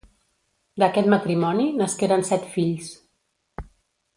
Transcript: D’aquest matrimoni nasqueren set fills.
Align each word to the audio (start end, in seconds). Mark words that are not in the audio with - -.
D’aquest 0.83 1.09
matrimoni 1.15 1.67
nasqueren 1.81 2.25
set 2.31 2.51
fills. 2.57 2.91